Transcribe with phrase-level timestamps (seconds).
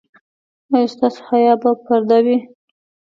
[0.73, 2.37] ایا ستاسو حیا به پرده وي؟